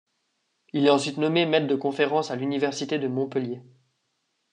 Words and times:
Il 0.73 0.87
est 0.87 0.89
ensuite 0.89 1.17
nommé 1.19 1.45
maitre 1.45 1.67
de 1.67 1.75
conférences 1.75 2.31
à 2.31 2.35
l'université 2.35 2.97
de 2.97 3.07
Montpellier. 3.07 3.61